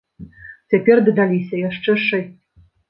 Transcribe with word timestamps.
Цяпер 0.73 0.97
дадаліся 1.11 1.55
яшчэ 1.69 1.91
шэсць. 2.11 2.37